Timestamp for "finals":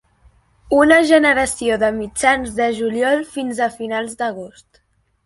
3.77-4.17